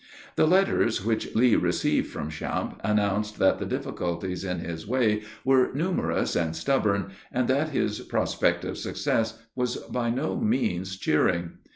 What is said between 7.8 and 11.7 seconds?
prospect of success was by no means cheering.